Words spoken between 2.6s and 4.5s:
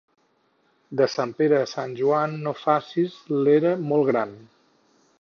faces l'era molt gran.